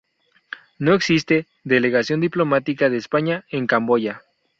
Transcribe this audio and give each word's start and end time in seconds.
No 0.79 0.95
existe 0.95 1.45
delegación 1.63 2.21
diplomática 2.21 2.89
de 2.89 2.97
España 2.97 3.45
en 3.51 3.67
Camboya. 3.67 4.23